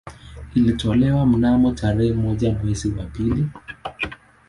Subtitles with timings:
[0.55, 3.47] Ilitolewa mnamo tarehe moja mwezi wa pili